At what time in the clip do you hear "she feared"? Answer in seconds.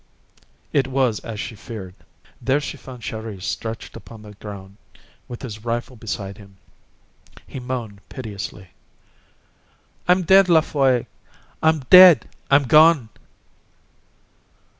1.39-1.93